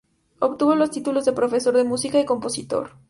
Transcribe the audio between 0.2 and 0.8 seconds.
Obtuvo